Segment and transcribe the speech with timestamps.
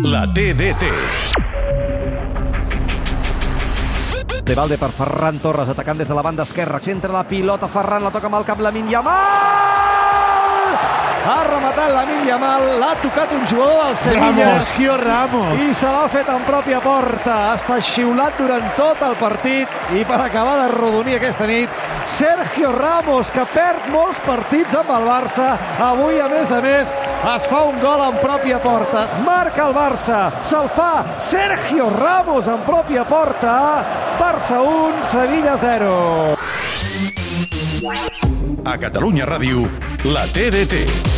[0.00, 0.82] La TDT.
[4.42, 6.80] De Valde per Ferran Torres, atacant des de la banda esquerra.
[6.80, 9.12] Centra la pilota, Ferran la toca amb el cap, la Yamal!
[11.22, 14.32] Ha rematat la Yamal, l'ha tocat un jugador del Sevilla.
[14.32, 15.60] Ramos, Sergio Ramos.
[15.60, 17.50] I se l'ha fet en pròpia porta.
[17.50, 21.68] Ha estat xiulat durant tot el partit i per acabar de rodonir aquesta nit,
[22.06, 25.48] Sergio Ramos, que perd molts partits amb el Barça.
[25.90, 26.90] Avui, a més a més,
[27.34, 29.06] es fa un gol en pròpia porta.
[29.26, 30.20] Marca el Barça.
[30.42, 33.54] Se'l fa Sergio Ramos en pròpia porta.
[34.18, 36.34] Barça 1, Sevilla 0.
[38.64, 39.66] A Catalunya Ràdio,
[40.04, 41.11] la TDT.